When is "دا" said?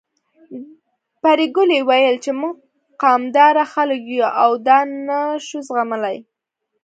4.67-4.79